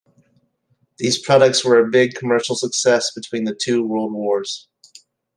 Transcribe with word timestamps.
These 0.97 1.19
products 1.19 1.63
were 1.63 1.77
a 1.77 1.87
big 1.87 2.15
commercial 2.15 2.55
success 2.55 3.11
between 3.13 3.43
the 3.43 3.53
two 3.53 3.83
world 3.87 4.11
wars. 4.13 4.67